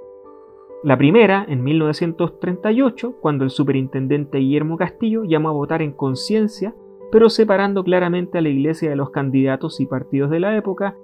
La 0.83 0.97
primera, 0.97 1.43
en 1.47 1.63
1938, 1.63 3.15
cuando 3.19 3.43
el 3.43 3.49
superintendente 3.49 4.37
Guillermo 4.37 4.77
Castillo 4.77 5.23
llamó 5.23 5.49
a 5.49 5.53
votar 5.53 5.81
en 5.81 5.91
conciencia, 5.91 6.75
pero 7.11 7.29
separando 7.29 7.83
claramente 7.83 8.37
a 8.37 8.41
la 8.41 8.49
iglesia 8.49 8.89
de 8.89 8.95
los 8.95 9.09
candidatos 9.09 9.79
y 9.79 9.87
partidos 9.87 10.29
de 10.29 10.39
la 10.39 10.55
época. 10.55 10.95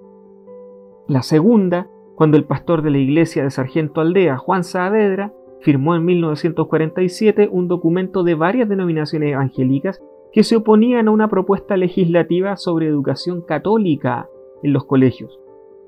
La 1.07 1.23
segunda, 1.23 1.87
cuando 2.15 2.37
el 2.37 2.45
pastor 2.45 2.83
de 2.83 2.91
la 2.91 2.99
iglesia 2.99 3.43
de 3.43 3.49
Sargento 3.49 4.01
Aldea, 4.01 4.37
Juan 4.37 4.63
Saavedra, 4.63 5.33
firmó 5.61 5.95
en 5.95 6.05
1947 6.05 7.49
un 7.51 7.67
documento 7.67 8.23
de 8.23 8.35
varias 8.35 8.69
denominaciones 8.69 9.31
evangélicas 9.33 10.01
que 10.31 10.43
se 10.43 10.57
oponían 10.57 11.07
a 11.07 11.11
una 11.11 11.29
propuesta 11.29 11.77
legislativa 11.77 12.57
sobre 12.57 12.87
educación 12.87 13.41
católica 13.41 14.29
en 14.61 14.73
los 14.73 14.85
colegios. 14.85 15.39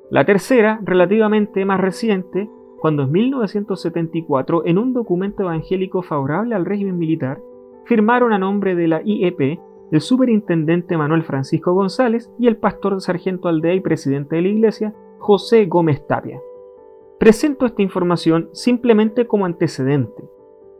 La 0.09 0.25
tercera, 0.25 0.79
relativamente 0.83 1.65
más 1.65 1.79
reciente, 1.79 2.49
cuando 2.79 3.03
en 3.03 3.11
1974, 3.11 4.63
en 4.65 4.77
un 4.77 4.93
documento 4.93 5.43
evangélico 5.43 6.01
favorable 6.01 6.55
al 6.55 6.65
régimen 6.65 6.97
militar, 6.97 7.41
firmaron 7.85 8.33
a 8.33 8.39
nombre 8.39 8.75
de 8.75 8.87
la 8.87 9.01
IEP 9.03 9.59
el 9.91 10.01
superintendente 10.01 10.97
Manuel 10.97 11.23
Francisco 11.23 11.73
González 11.73 12.31
y 12.39 12.47
el 12.47 12.57
pastor 12.57 12.99
Sargento 13.01 13.47
Aldea 13.47 13.75
y 13.75 13.79
presidente 13.81 14.35
de 14.35 14.41
la 14.41 14.47
iglesia, 14.47 14.93
José 15.19 15.65
Gómez 15.65 16.05
Tapia. 16.07 16.39
Presento 17.19 17.65
esta 17.65 17.81
información 17.81 18.49
simplemente 18.51 19.27
como 19.27 19.45
antecedente, 19.45 20.23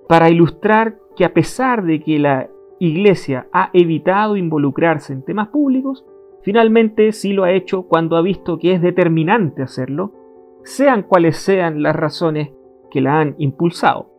para 0.07 0.29
ilustrar 0.29 0.99
que 1.15 1.25
a 1.25 1.33
pesar 1.33 1.83
de 1.85 2.01
que 2.01 2.19
la 2.19 2.49
Iglesia 2.79 3.47
ha 3.53 3.69
evitado 3.73 4.35
involucrarse 4.35 5.13
en 5.13 5.23
temas 5.23 5.47
públicos, 5.47 6.05
finalmente 6.41 7.11
sí 7.13 7.31
lo 7.31 7.43
ha 7.45 7.53
hecho 7.53 7.83
cuando 7.83 8.17
ha 8.17 8.21
visto 8.21 8.59
que 8.59 8.73
es 8.73 8.81
determinante 8.81 9.63
hacerlo, 9.63 10.11
sean 10.65 11.03
cuales 11.03 11.37
sean 11.37 11.81
las 11.81 11.95
razones 11.95 12.51
que 12.91 12.99
la 12.99 13.21
han 13.21 13.35
impulsado. 13.37 14.09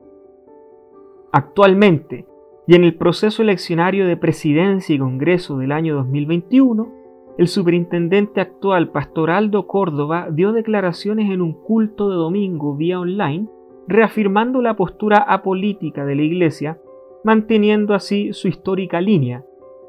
Actualmente, 1.33 2.27
y 2.67 2.75
en 2.75 2.85
el 2.85 2.95
proceso 2.95 3.43
eleccionario 3.43 4.07
de 4.07 4.17
presidencia 4.17 4.95
y 4.95 4.99
congreso 4.99 5.59
del 5.59 5.73
año 5.73 5.95
2021, 5.97 6.93
el 7.37 7.49
superintendente 7.49 8.41
actual, 8.41 8.91
Pastor 8.91 9.31
Aldo 9.31 9.67
Córdoba, 9.67 10.29
dio 10.33 10.53
declaraciones 10.53 11.31
en 11.31 11.43
un 11.43 11.53
culto 11.53 12.09
de 12.09 12.17
domingo 12.17 12.75
vía 12.75 12.99
online, 12.99 13.49
reafirmando 13.87 14.63
la 14.63 14.75
postura 14.75 15.19
apolítica 15.19 16.07
de 16.07 16.15
la 16.17 16.23
Iglesia 16.23 16.79
manteniendo 17.27 17.93
así 17.95 18.33
su 18.33 18.47
histórica 18.47 19.01
línea. 19.01 19.45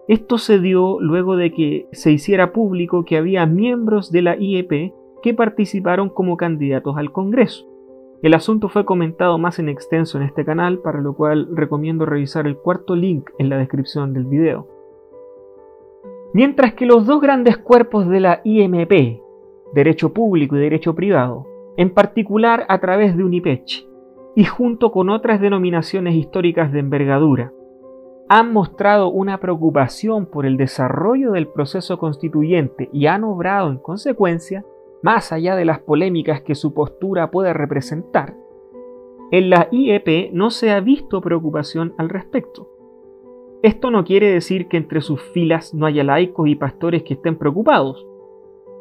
Esto 0.07 0.39
se 0.39 0.59
dio 0.59 0.99
luego 0.99 1.35
de 1.35 1.51
que 1.51 1.87
se 1.91 2.11
hiciera 2.11 2.51
público 2.51 3.05
que 3.05 3.15
había 3.15 3.45
miembros 3.45 4.11
de 4.11 4.23
la 4.23 4.35
IEP 4.35 4.91
participaron 5.33 6.09
como 6.09 6.37
candidatos 6.37 6.97
al 6.97 7.11
Congreso. 7.11 7.67
El 8.23 8.33
asunto 8.33 8.69
fue 8.69 8.85
comentado 8.85 9.37
más 9.37 9.59
en 9.59 9.69
extenso 9.69 10.17
en 10.17 10.23
este 10.23 10.43
canal, 10.43 10.79
para 10.79 11.01
lo 11.01 11.15
cual 11.15 11.49
recomiendo 11.53 12.05
revisar 12.05 12.47
el 12.47 12.57
cuarto 12.57 12.95
link 12.95 13.29
en 13.37 13.49
la 13.49 13.57
descripción 13.57 14.13
del 14.13 14.25
video. 14.25 14.67
Mientras 16.33 16.73
que 16.73 16.85
los 16.85 17.05
dos 17.05 17.21
grandes 17.21 17.57
cuerpos 17.57 18.07
de 18.07 18.19
la 18.19 18.41
IMP, 18.43 19.21
Derecho 19.73 20.13
Público 20.13 20.55
y 20.55 20.59
Derecho 20.59 20.95
Privado, 20.95 21.45
en 21.77 21.93
particular 21.93 22.65
a 22.69 22.79
través 22.79 23.15
de 23.15 23.23
UNIPECH, 23.23 23.87
y 24.35 24.43
junto 24.45 24.91
con 24.91 25.09
otras 25.09 25.41
denominaciones 25.41 26.15
históricas 26.15 26.71
de 26.71 26.79
envergadura, 26.79 27.53
han 28.29 28.51
mostrado 28.51 29.09
una 29.09 29.39
preocupación 29.39 30.25
por 30.25 30.45
el 30.45 30.57
desarrollo 30.57 31.31
del 31.31 31.47
proceso 31.47 31.97
constituyente 31.97 32.89
y 32.91 33.07
han 33.07 33.23
obrado 33.23 33.71
en 33.71 33.77
consecuencia, 33.77 34.65
más 35.03 35.31
allá 35.31 35.55
de 35.55 35.65
las 35.65 35.79
polémicas 35.79 36.41
que 36.41 36.55
su 36.55 36.73
postura 36.73 37.31
puede 37.31 37.53
representar, 37.53 38.35
en 39.29 39.49
la 39.49 39.67
IEP 39.71 40.31
no 40.31 40.51
se 40.51 40.71
ha 40.71 40.79
visto 40.79 41.19
preocupación 41.19 41.93
al 41.97 42.07
respecto. 42.07 42.69
Esto 43.61 43.91
no 43.91 44.05
quiere 44.05 44.31
decir 44.31 44.67
que 44.67 44.77
entre 44.77 45.01
sus 45.01 45.21
filas 45.21 45.73
no 45.73 45.85
haya 45.85 46.03
laicos 46.03 46.47
y 46.47 46.55
pastores 46.55 47.03
que 47.03 47.15
estén 47.15 47.37
preocupados, 47.37 48.07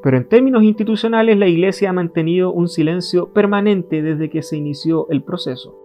pero 0.03 0.19
en 0.19 0.29
términos 0.29 0.63
institucionales 0.63 1.37
la 1.37 1.49
Iglesia 1.49 1.91
ha 1.91 1.93
mantenido 1.93 2.53
un 2.53 2.69
silencio 2.69 3.33
permanente 3.33 4.03
desde 4.03 4.31
que 4.31 4.43
se 4.43 4.57
inició 4.57 5.09
el 5.11 5.25
proceso. 5.25 5.77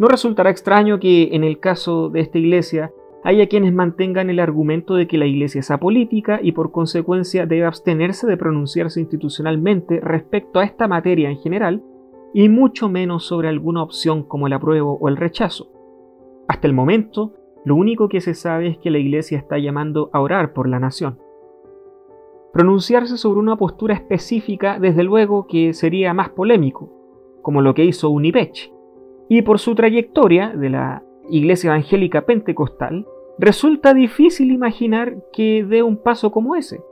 No 0.00 0.08
resultará 0.08 0.50
extraño 0.50 0.98
que 0.98 1.28
en 1.32 1.44
el 1.44 1.60
caso 1.60 2.08
de 2.08 2.20
esta 2.20 2.38
Iglesia 2.38 2.92
haya 3.24 3.46
quienes 3.48 3.72
mantengan 3.72 4.30
el 4.30 4.40
argumento 4.40 4.94
de 4.94 5.06
que 5.06 5.18
la 5.18 5.26
Iglesia 5.26 5.60
es 5.60 5.70
apolítica 5.70 6.40
y 6.42 6.52
por 6.52 6.72
consecuencia 6.72 7.46
debe 7.46 7.66
abstenerse 7.66 8.26
de 8.26 8.36
pronunciarse 8.36 9.00
institucionalmente 9.00 10.00
respecto 10.00 10.58
a 10.58 10.64
esta 10.64 10.88
materia 10.88 11.30
en 11.30 11.38
general 11.38 11.82
y 12.34 12.48
mucho 12.48 12.88
menos 12.88 13.24
sobre 13.24 13.48
alguna 13.48 13.82
opción 13.82 14.22
como 14.24 14.46
el 14.46 14.52
apruebo 14.52 14.98
o 15.00 15.08
el 15.08 15.16
rechazo. 15.16 15.68
Hasta 16.48 16.66
el 16.66 16.72
momento, 16.72 17.34
lo 17.64 17.76
único 17.76 18.08
que 18.08 18.20
se 18.20 18.34
sabe 18.34 18.68
es 18.68 18.78
que 18.78 18.90
la 18.90 18.98
Iglesia 18.98 19.38
está 19.38 19.58
llamando 19.58 20.10
a 20.12 20.20
orar 20.20 20.52
por 20.52 20.68
la 20.68 20.80
nación. 20.80 21.18
Pronunciarse 22.52 23.16
sobre 23.16 23.40
una 23.40 23.56
postura 23.56 23.94
específica, 23.94 24.78
desde 24.78 25.04
luego 25.04 25.46
que 25.46 25.72
sería 25.72 26.12
más 26.12 26.30
polémico, 26.30 26.90
como 27.40 27.62
lo 27.62 27.72
que 27.74 27.84
hizo 27.84 28.10
Unipech. 28.10 28.72
Y 29.28 29.42
por 29.42 29.58
su 29.58 29.74
trayectoria 29.74 30.50
de 30.50 30.68
la 30.68 31.02
Iglesia 31.28 31.68
Evangélica 31.68 32.26
Pentecostal, 32.26 33.06
resulta 33.38 33.94
difícil 33.94 34.52
imaginar 34.52 35.16
que 35.32 35.64
dé 35.64 35.82
un 35.82 35.96
paso 35.96 36.30
como 36.30 36.56
ese. 36.56 36.82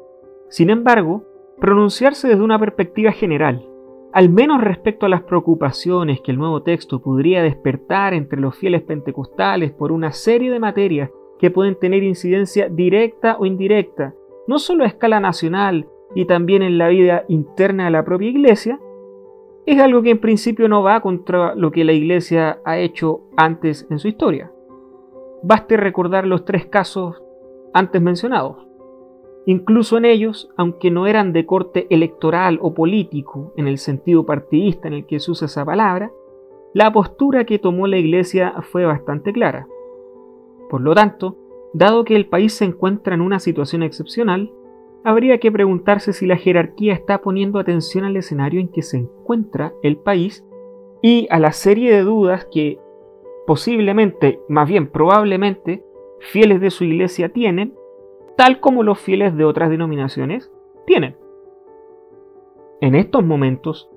Sin 0.49 0.71
embargo, 0.71 1.25
pronunciarse 1.61 2.29
desde 2.29 2.43
una 2.43 2.59
perspectiva 2.59 3.13
general, 3.13 3.67
al 4.13 4.29
menos 4.31 4.61
respecto 4.61 5.07
a 5.07 5.09
las 5.09 5.23
preocupaciones 5.23 6.21
que 6.21 6.33
el 6.33 6.39
nuevo 6.39 6.63
texto 6.63 7.01
podría 7.01 7.43
despertar 7.43 8.15
entre 8.15 8.41
los 8.41 8.57
fieles 8.57 8.83
pentecostales 8.83 9.73
por 9.73 9.93
una 9.93 10.13
serie 10.13 10.51
de 10.51 10.59
materias 10.59 11.11
que 11.39 11.51
pueden 11.51 11.79
tener 11.79 12.03
incidencia 12.03 12.69
directa 12.69 13.37
o 13.39 13.47
indirecta 13.47 14.15
no 14.47 14.59
solo 14.59 14.85
a 14.85 14.89
escala 14.89 15.21
nacional 15.21 15.87
y 16.15 16.25
también 16.25 16.63
en 16.63 16.77
la 16.77 16.89
vida 16.89 17.25
interna 17.29 17.85
de 17.85 17.93
la 17.93 18.05
propia 18.05 18.31
iglesia, 18.31 18.81
es 19.67 19.81
algo 19.81 20.03
que 20.03 20.11
en 20.11 20.21
principio 20.21 20.69
no 20.69 20.83
va 20.83 21.01
contra 21.01 21.55
lo 21.55 21.71
que 21.71 21.85
la 21.85 21.93
iglesia 21.93 22.61
ha 22.65 22.79
hecho 22.79 23.23
antes 23.37 23.87
en 23.91 23.99
su 23.99 24.09
historia. 24.09 24.51
Baste 25.43 25.77
recordar 25.77 26.27
los 26.27 26.45
tres 26.45 26.67
casos 26.67 27.23
antes 27.73 28.01
mencionados. 28.01 28.57
Incluso 29.47 29.97
en 29.99 30.05
ellos, 30.05 30.51
aunque 30.57 30.91
no 30.91 31.07
eran 31.07 31.33
de 31.33 31.47
corte 31.47 31.87
electoral 31.91 32.59
o 32.63 32.75
político 32.75 33.53
en 33.57 33.67
el 33.67 33.79
sentido 33.79 34.27
partidista 34.27 34.89
en 34.89 34.95
el 34.95 35.07
que 35.07 35.19
se 35.19 35.31
usa 35.31 35.47
esa 35.47 35.65
palabra, 35.65 36.13
la 36.75 36.93
postura 36.93 37.45
que 37.45 37.59
tomó 37.59 37.87
la 37.87 37.97
Iglesia 37.97 38.55
fue 38.71 38.85
bastante 38.85 39.33
clara. 39.33 39.67
Por 40.69 40.83
lo 40.83 40.95
tanto, 40.95 41.37
dado 41.73 42.05
que 42.05 42.15
el 42.17 42.27
país 42.27 42.55
se 42.55 42.65
encuentra 42.65 43.15
en 43.15 43.23
una 43.23 43.41
situación 43.41 43.83
excepcional, 43.83 44.53
habría 45.05 45.39
que 45.39 45.53
preguntarse 45.53 46.13
si 46.13 46.27
la 46.27 46.37
jerarquía 46.37 46.93
está 46.93 47.21
poniendo 47.21 47.59
atención 47.59 48.05
al 48.05 48.17
escenario 48.17 48.61
en 48.61 48.69
que 48.69 48.83
se 48.83 48.99
encuentra 48.99 49.73
el 49.83 49.97
país 49.97 50.47
y 51.03 51.27
a 51.31 51.39
la 51.39 51.53
serie 51.53 51.95
de 51.95 52.03
dudas 52.03 52.47
que 52.53 52.79
posiblemente, 53.47 54.41
más 54.49 54.69
bien 54.69 54.89
probablemente, 54.89 55.83
fieles 56.21 56.61
de 56.61 56.71
su 56.71 56.85
iglesia 56.85 57.31
tienen, 57.31 57.75
tal 58.37 58.61
como 58.61 58.83
los 58.83 58.99
fieles 58.99 59.37
de 59.37 59.45
otras 59.45 59.71
denominaciones 59.71 60.51
tienen. 60.87 61.17
En 62.81 62.95
estos 62.95 63.25
momentos, 63.25 63.91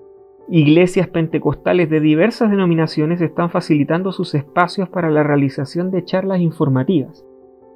iglesias 0.49 1.07
pentecostales 1.07 1.89
de 1.89 1.99
diversas 1.99 2.49
denominaciones 2.49 3.21
están 3.21 3.49
facilitando 3.49 4.11
sus 4.11 4.35
espacios 4.35 4.89
para 4.89 5.09
la 5.09 5.23
realización 5.23 5.91
de 5.91 6.03
charlas 6.03 6.41
informativas, 6.41 7.25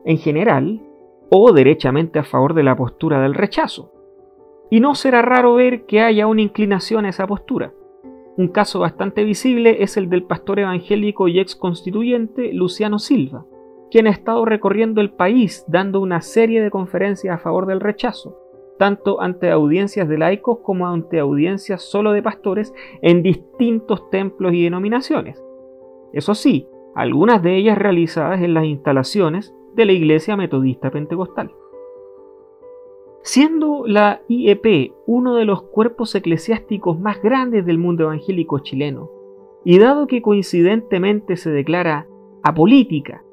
en 0.05 0.17
general, 0.17 0.81
o 1.29 1.51
derechamente 1.51 2.19
a 2.19 2.23
favor 2.23 2.53
de 2.53 2.63
la 2.63 2.75
postura 2.75 3.21
del 3.21 3.33
rechazo. 3.33 3.91
Y 4.69 4.79
no 4.79 4.95
será 4.95 5.21
raro 5.21 5.55
ver 5.55 5.85
que 5.85 6.01
haya 6.01 6.27
una 6.27 6.41
inclinación 6.41 7.05
a 7.05 7.09
esa 7.09 7.27
postura. 7.27 7.73
Un 8.37 8.49
caso 8.49 8.79
bastante 8.79 9.23
visible 9.23 9.81
es 9.81 9.97
el 9.97 10.09
del 10.09 10.23
pastor 10.23 10.59
evangélico 10.59 11.27
y 11.27 11.39
ex 11.39 11.55
constituyente 11.55 12.53
Luciano 12.53 12.99
Silva, 12.99 13.45
quien 13.89 14.07
ha 14.07 14.11
estado 14.11 14.45
recorriendo 14.45 15.01
el 15.01 15.11
país 15.11 15.65
dando 15.67 16.01
una 16.01 16.21
serie 16.21 16.61
de 16.61 16.69
conferencias 16.69 17.35
a 17.35 17.39
favor 17.39 17.65
del 17.65 17.79
rechazo, 17.79 18.37
tanto 18.77 19.21
ante 19.21 19.49
audiencias 19.49 20.07
de 20.07 20.17
laicos 20.17 20.59
como 20.59 20.87
ante 20.87 21.19
audiencias 21.19 21.81
solo 21.81 22.11
de 22.11 22.21
pastores 22.21 22.73
en 23.01 23.23
distintos 23.23 24.09
templos 24.11 24.53
y 24.53 24.63
denominaciones. 24.63 25.43
Eso 26.13 26.35
sí, 26.35 26.67
algunas 26.95 27.41
de 27.41 27.57
ellas 27.57 27.77
realizadas 27.77 28.41
en 28.41 28.53
las 28.53 28.65
instalaciones 28.65 29.56
de 29.77 29.85
la 29.85 29.93
Iglesia 29.93 30.35
Metodista 30.35 30.89
Pentecostal. 30.89 31.51
Siendo 33.21 33.85
la 33.85 34.21
IEP 34.27 34.93
uno 35.05 35.35
de 35.35 35.45
los 35.45 35.61
cuerpos 35.61 36.15
eclesiásticos 36.15 36.99
más 36.99 37.21
grandes 37.21 37.65
del 37.65 37.77
mundo 37.77 38.05
evangélico 38.05 38.59
chileno, 38.59 39.11
y 39.63 39.77
dado 39.77 40.07
que 40.07 40.21
coincidentemente 40.21 41.37
se 41.37 41.51
declara 41.51 42.07
apolítica, 42.41 43.23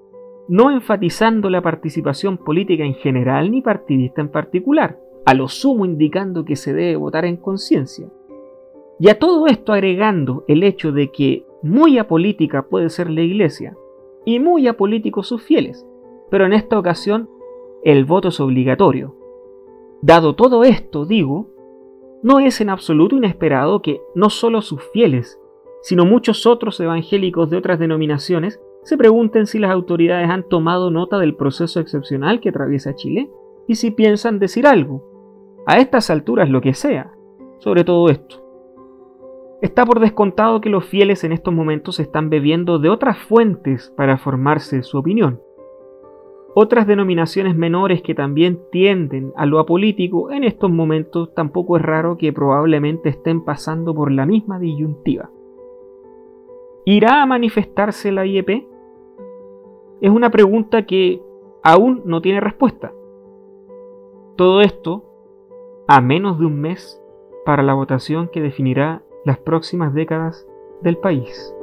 no 0.46 0.70
enfatizando 0.70 1.48
la 1.48 1.62
participación 1.62 2.36
política 2.36 2.84
en 2.84 2.94
general 2.94 3.50
ni 3.50 3.62
partidista 3.62 4.20
en 4.20 4.28
particular, 4.28 5.00
a 5.24 5.32
lo 5.32 5.48
sumo 5.48 5.86
indicando 5.86 6.44
que 6.44 6.56
se 6.56 6.74
debe 6.74 6.96
votar 6.96 7.24
en 7.24 7.38
conciencia. 7.38 8.08
Y 9.00 9.08
a 9.08 9.18
todo 9.18 9.46
esto 9.46 9.72
agregando 9.72 10.44
el 10.46 10.62
hecho 10.62 10.92
de 10.92 11.10
que 11.10 11.46
muy 11.62 11.96
apolítica 11.96 12.66
puede 12.68 12.90
ser 12.90 13.08
la 13.08 13.22
Iglesia 13.22 13.74
y 14.26 14.38
muy 14.40 14.66
apolíticos 14.66 15.28
sus 15.28 15.42
fieles, 15.42 15.86
pero 16.34 16.46
en 16.46 16.52
esta 16.52 16.80
ocasión 16.80 17.30
el 17.84 18.06
voto 18.06 18.26
es 18.26 18.40
obligatorio. 18.40 19.14
Dado 20.02 20.34
todo 20.34 20.64
esto, 20.64 21.06
digo, 21.06 21.46
no 22.24 22.40
es 22.40 22.60
en 22.60 22.70
absoluto 22.70 23.14
inesperado 23.14 23.82
que 23.82 24.00
no 24.16 24.30
solo 24.30 24.60
sus 24.60 24.82
fieles, 24.92 25.38
sino 25.82 26.04
muchos 26.04 26.44
otros 26.44 26.80
evangélicos 26.80 27.50
de 27.50 27.56
otras 27.56 27.78
denominaciones 27.78 28.60
se 28.82 28.96
pregunten 28.96 29.46
si 29.46 29.60
las 29.60 29.70
autoridades 29.70 30.28
han 30.28 30.42
tomado 30.48 30.90
nota 30.90 31.20
del 31.20 31.36
proceso 31.36 31.78
excepcional 31.78 32.40
que 32.40 32.48
atraviesa 32.48 32.96
Chile 32.96 33.30
y 33.68 33.76
si 33.76 33.92
piensan 33.92 34.40
decir 34.40 34.66
algo, 34.66 35.04
a 35.68 35.78
estas 35.78 36.10
alturas 36.10 36.50
lo 36.50 36.60
que 36.60 36.74
sea, 36.74 37.12
sobre 37.58 37.84
todo 37.84 38.08
esto. 38.08 38.44
Está 39.62 39.86
por 39.86 40.00
descontado 40.00 40.60
que 40.60 40.68
los 40.68 40.84
fieles 40.84 41.22
en 41.22 41.30
estos 41.30 41.54
momentos 41.54 42.00
están 42.00 42.28
bebiendo 42.28 42.80
de 42.80 42.88
otras 42.88 43.18
fuentes 43.18 43.94
para 43.96 44.18
formarse 44.18 44.82
su 44.82 44.98
opinión. 44.98 45.43
Otras 46.56 46.86
denominaciones 46.86 47.56
menores 47.56 48.00
que 48.02 48.14
también 48.14 48.60
tienden 48.70 49.32
a 49.36 49.44
lo 49.44 49.58
apolítico 49.58 50.30
en 50.30 50.44
estos 50.44 50.70
momentos 50.70 51.34
tampoco 51.34 51.76
es 51.76 51.82
raro 51.82 52.16
que 52.16 52.32
probablemente 52.32 53.08
estén 53.08 53.44
pasando 53.44 53.92
por 53.92 54.12
la 54.12 54.24
misma 54.24 54.60
disyuntiva. 54.60 55.30
¿Irá 56.84 57.22
a 57.22 57.26
manifestarse 57.26 58.12
la 58.12 58.24
IEP? 58.24 58.68
Es 60.00 60.10
una 60.10 60.30
pregunta 60.30 60.86
que 60.86 61.20
aún 61.64 62.02
no 62.04 62.20
tiene 62.22 62.40
respuesta. 62.40 62.92
Todo 64.36 64.60
esto 64.60 65.04
a 65.88 66.00
menos 66.00 66.38
de 66.38 66.46
un 66.46 66.60
mes 66.60 67.02
para 67.44 67.64
la 67.64 67.74
votación 67.74 68.28
que 68.28 68.40
definirá 68.40 69.02
las 69.24 69.38
próximas 69.38 69.92
décadas 69.92 70.46
del 70.82 70.98
país. 70.98 71.54